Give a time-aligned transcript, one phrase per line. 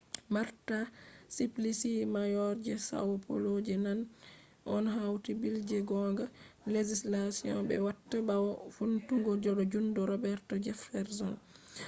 [0.35, 0.79] marta
[1.35, 4.05] suplicy mayor je são paulo je nane
[4.75, 6.25] on hauti bill je gonga.
[6.75, 11.33] legislation je be watta bawo vountungo do jungo roberto jefferson